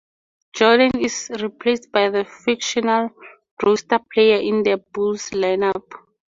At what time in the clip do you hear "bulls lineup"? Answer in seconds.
4.93-5.91